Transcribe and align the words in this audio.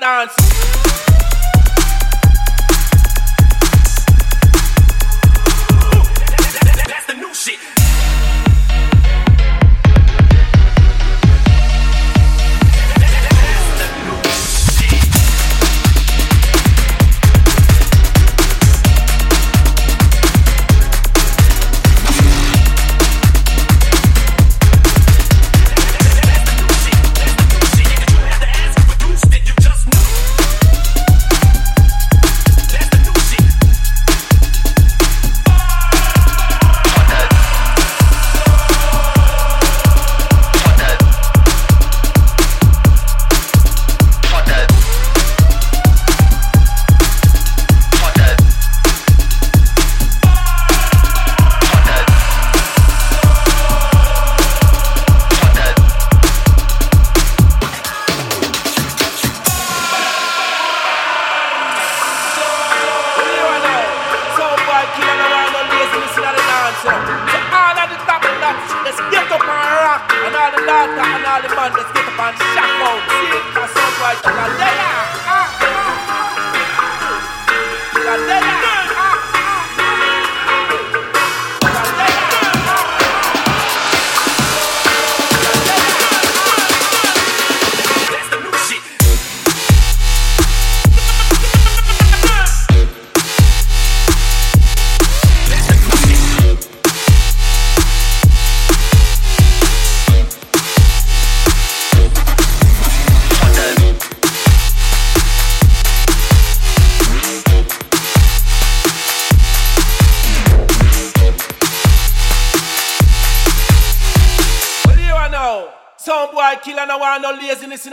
dance 0.00 0.39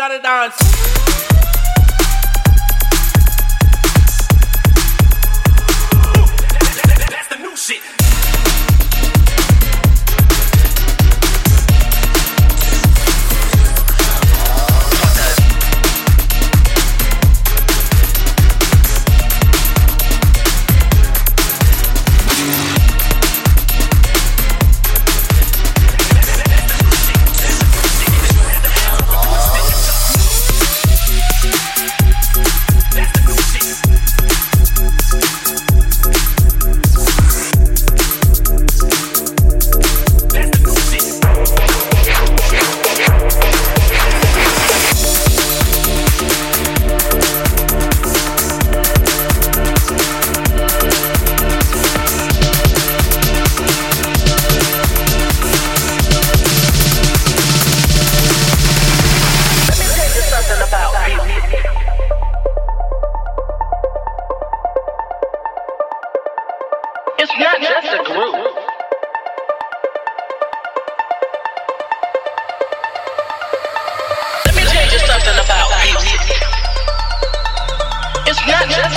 got 0.07 0.15
it 0.15 0.23
dance 0.23 0.56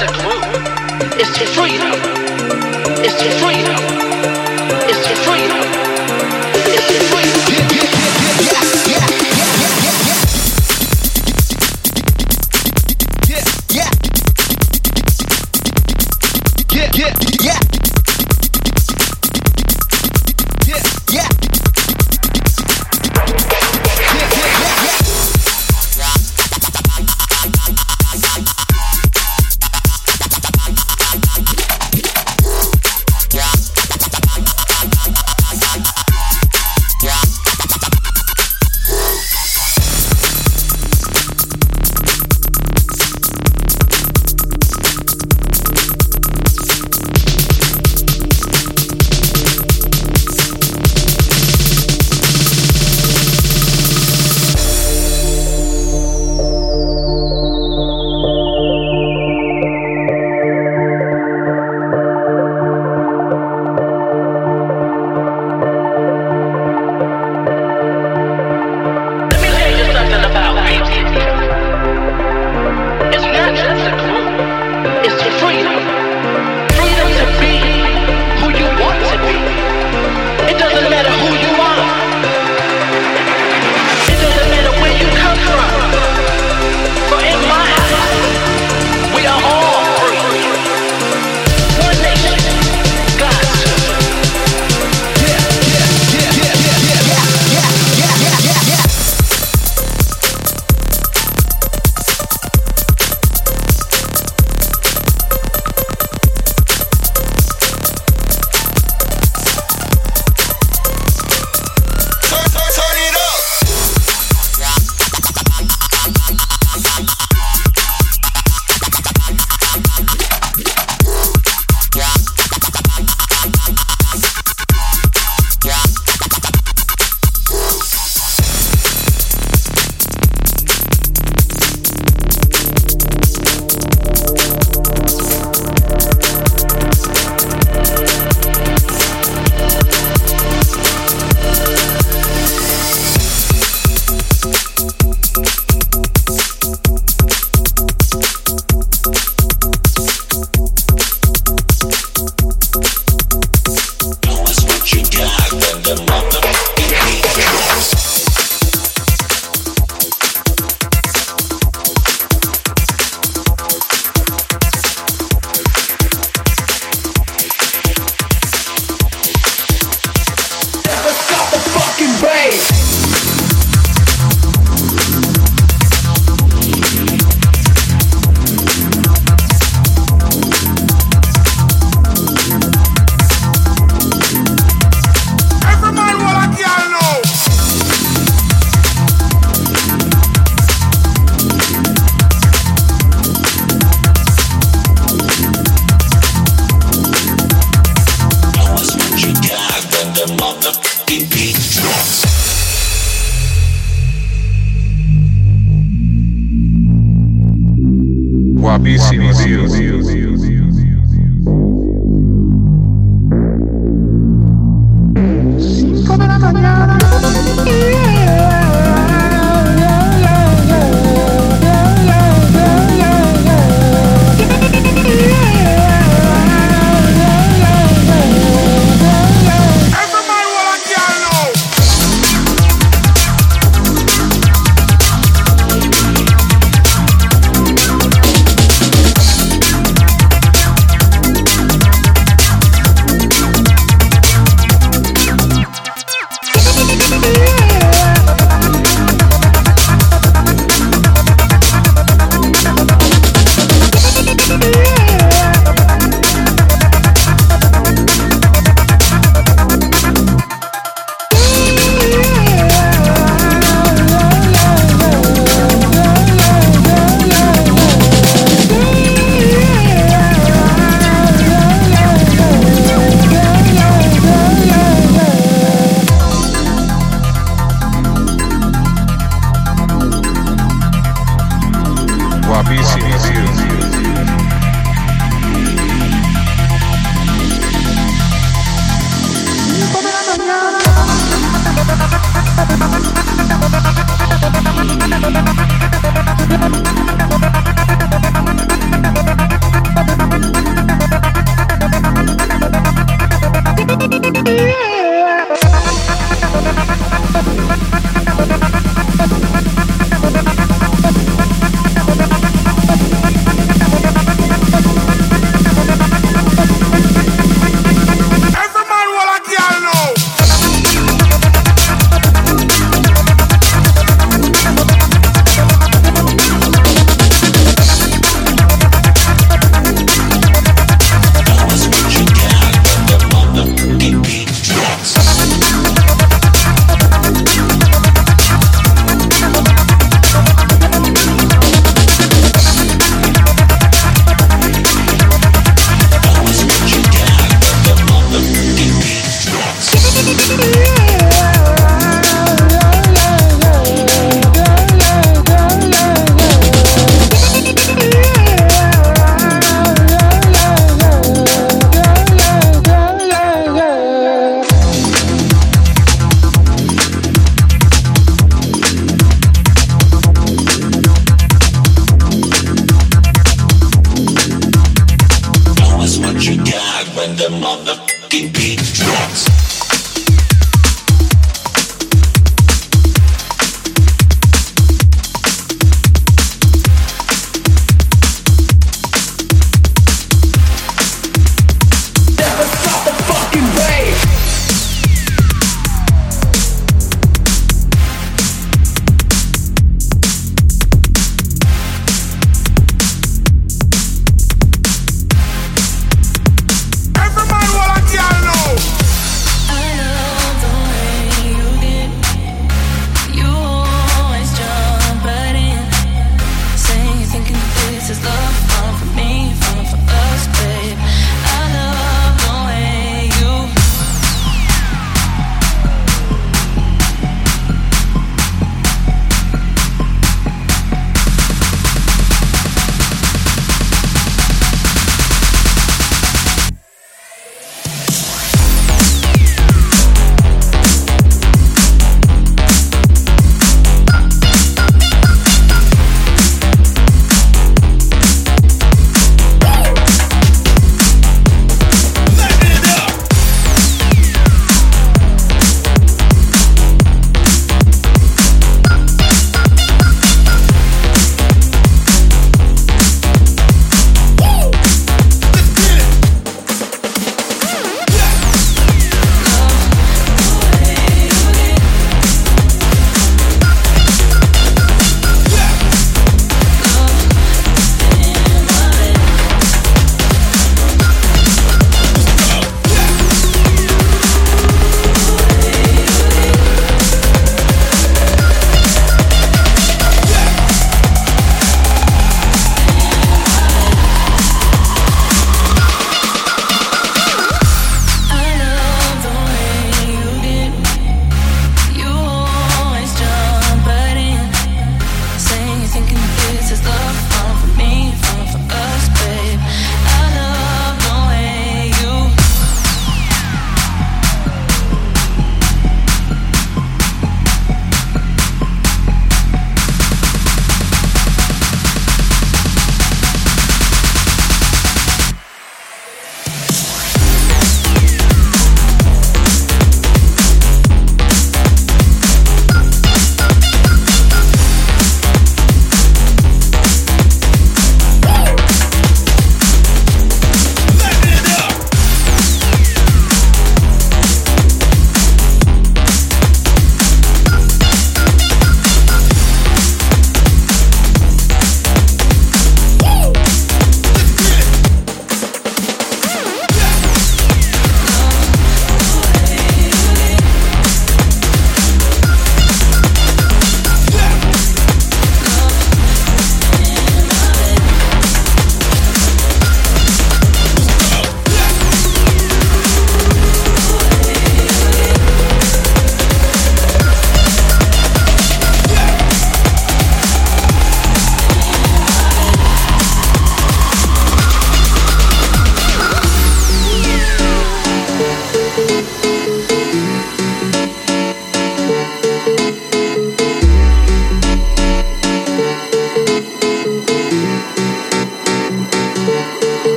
the. 0.00 0.06
It's 1.18 1.38
the 1.38 1.46
freedom. 1.46 1.92
It's 3.04 3.20
the 3.22 3.30
freedom. 3.40 3.78
It's 4.88 5.08
the 5.08 5.16
freedom. 5.26 5.62
It's 6.54 6.86
the 6.88 7.00
freedom. 7.10 7.40
Yeah, 7.48 7.66
yeah, 7.74 8.52
yeah, 8.52 8.72
yeah. 8.72 8.77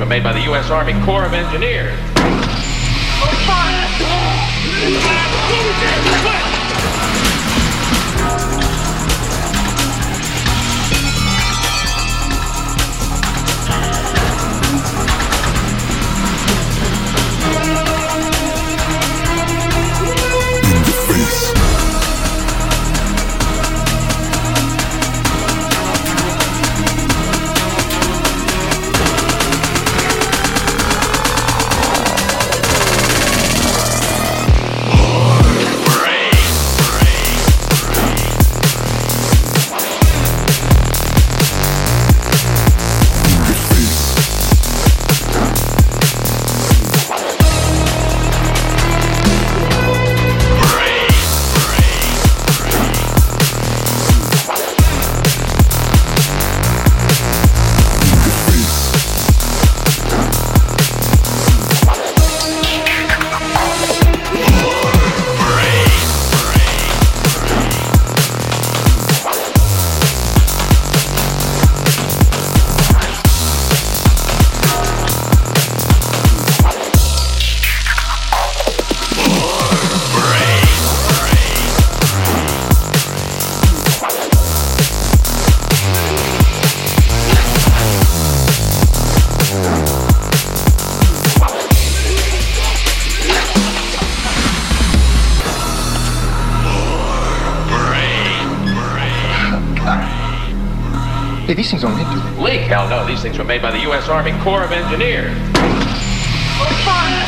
Were 0.00 0.06
made 0.06 0.24
by 0.24 0.32
the 0.32 0.40
U.S. 0.42 0.70
Army 0.70 0.92
Corps 1.04 1.24
of 1.24 1.34
Engineers. 1.34 1.93
Leak? 102.42 102.62
Hell 102.62 102.88
no. 102.88 103.06
These 103.06 103.22
things 103.22 103.38
were 103.38 103.44
made 103.44 103.62
by 103.62 103.70
the 103.70 103.80
U.S. 103.80 104.08
Army 104.08 104.32
Corps 104.42 104.64
of 104.64 104.72
Engineers. 104.72 105.32
Oh, 106.56 106.82
fire! 106.84 107.24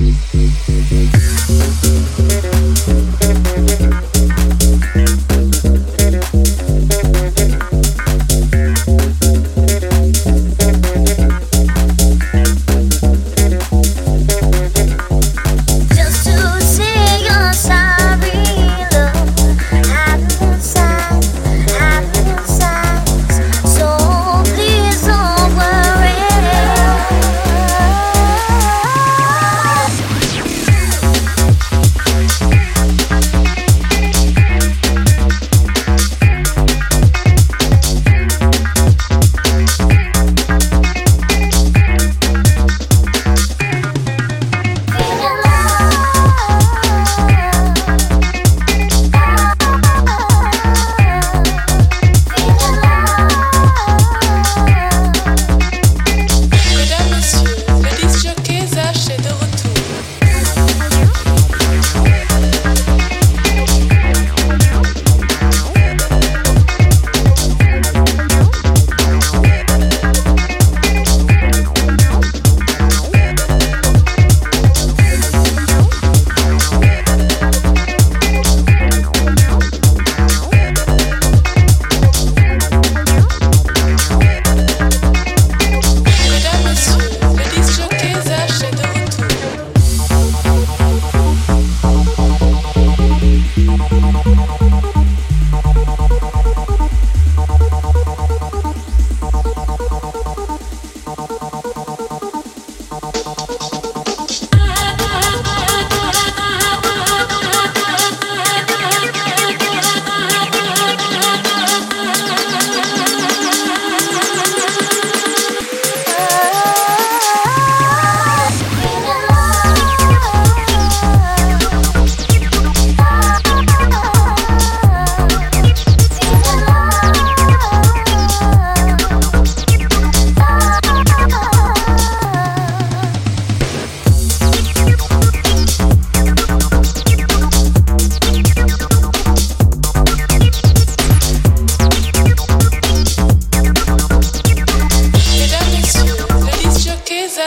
Mm-hmm. 0.00 0.29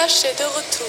Flash 0.03 0.25
est 0.25 0.37
de 0.37 0.43
retour. 0.43 0.82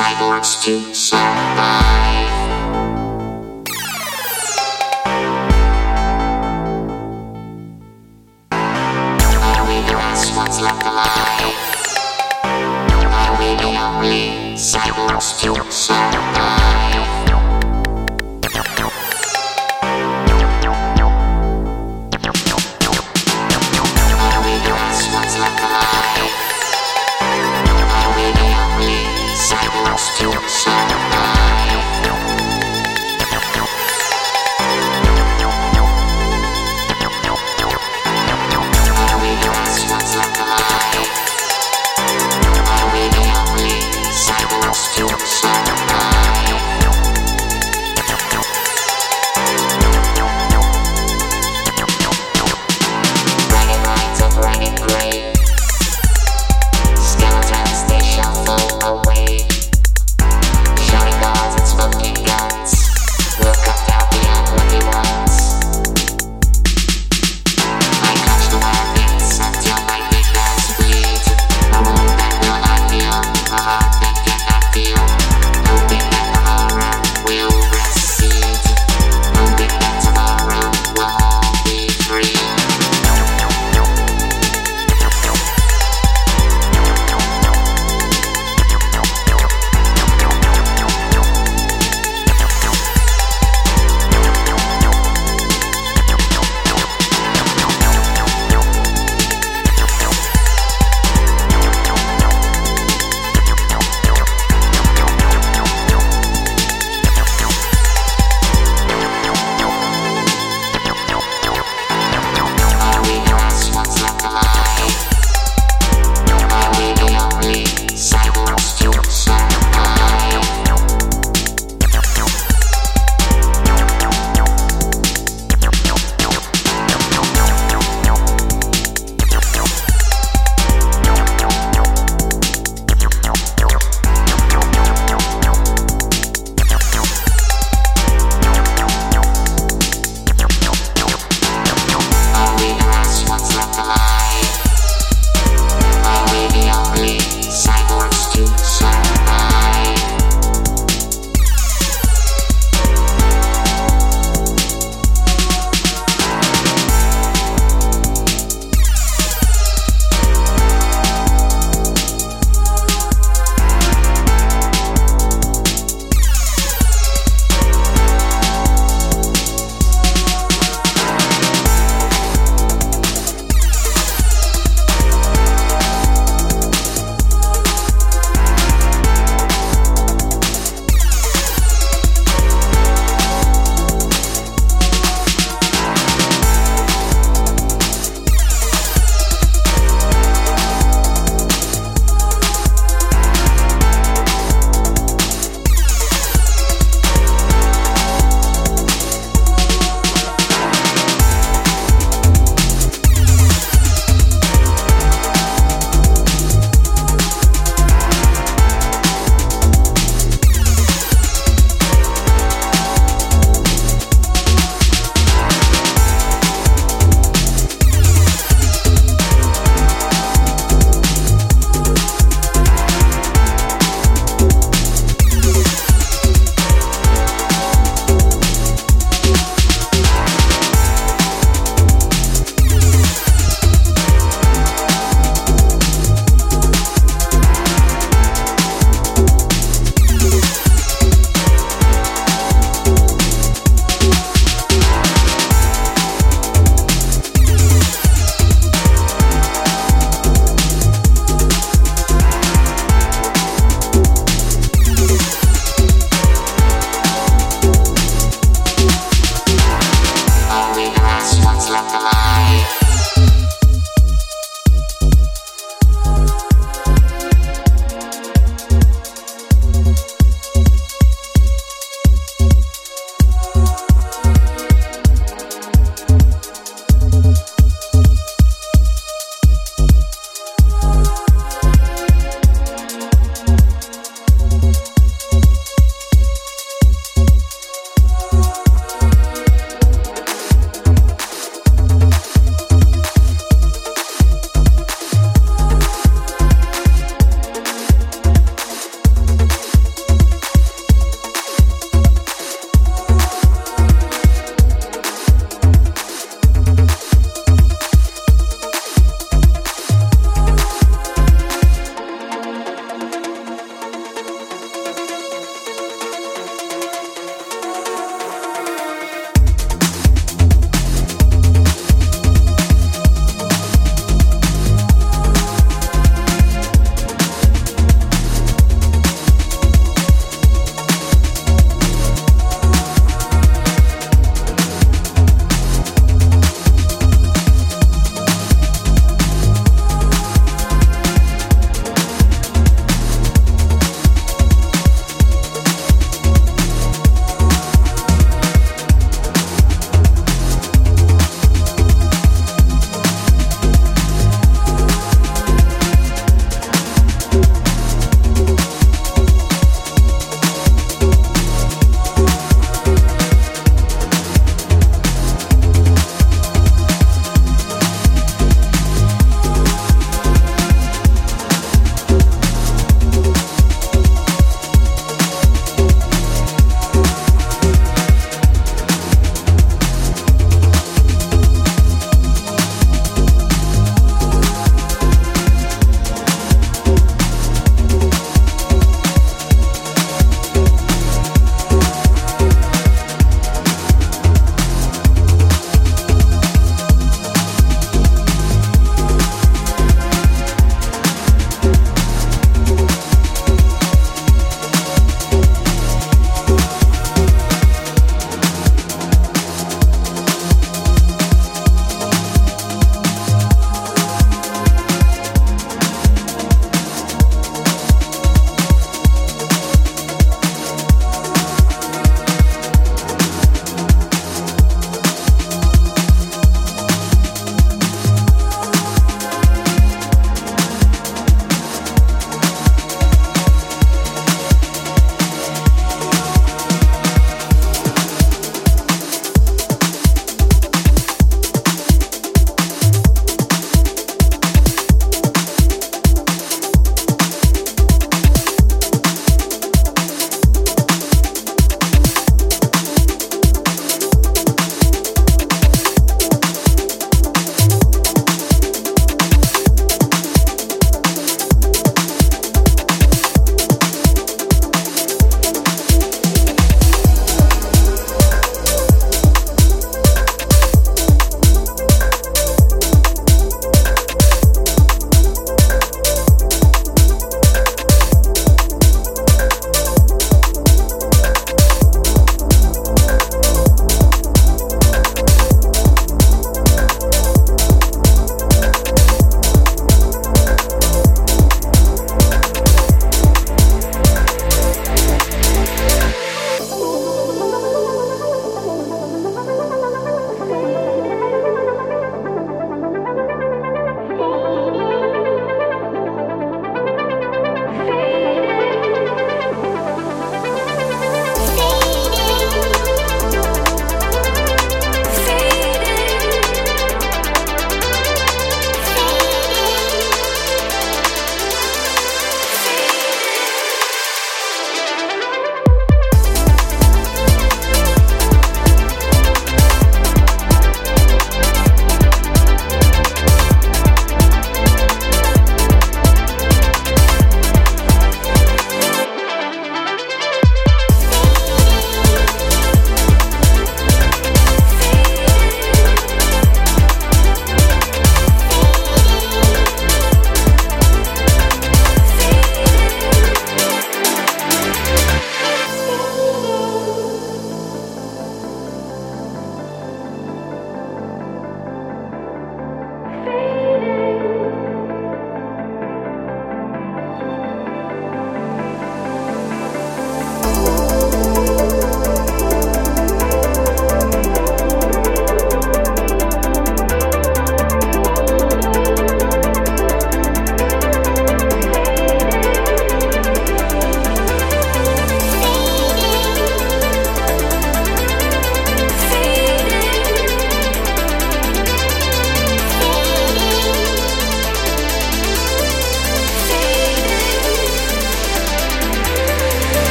Cyborgs 0.00 0.64
to 0.64 0.94
survive? 0.94 2.00
Left 10.60 10.82
alive? 10.82 11.56
Are 13.20 13.34
we 13.38 13.54
the 13.62 13.72
only 13.80 14.56
cyborgs 14.56 15.40
to? 15.40 15.49